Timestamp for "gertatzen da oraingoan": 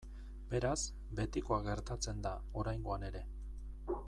1.69-3.11